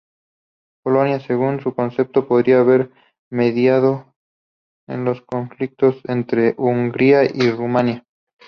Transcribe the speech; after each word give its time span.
Polonia, 0.83 1.19
según 1.19 1.61
su 1.61 1.75
concepto, 1.75 2.27
podría 2.27 2.61
haber 2.61 2.91
mediado 3.29 4.15
en 4.89 5.05
los 5.05 5.21
conflictos 5.21 5.97
entre 6.05 6.55
Hungría 6.57 7.21
y 7.25 7.51
Rumania. 7.51 8.03